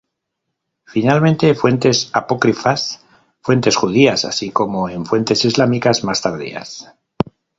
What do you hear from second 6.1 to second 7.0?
tardías.